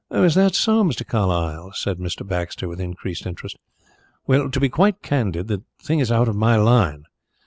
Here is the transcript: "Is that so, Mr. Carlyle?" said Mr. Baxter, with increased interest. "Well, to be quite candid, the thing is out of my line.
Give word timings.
"Is 0.09 0.33
that 0.33 0.55
so, 0.55 0.83
Mr. 0.83 1.05
Carlyle?" 1.05 1.73
said 1.73 1.99
Mr. 1.99 2.27
Baxter, 2.27 2.67
with 2.67 2.79
increased 2.81 3.27
interest. 3.27 3.55
"Well, 4.25 4.49
to 4.49 4.59
be 4.59 4.67
quite 4.67 5.03
candid, 5.03 5.47
the 5.47 5.61
thing 5.77 5.99
is 5.99 6.11
out 6.11 6.27
of 6.27 6.35
my 6.35 6.55
line. 6.55 7.03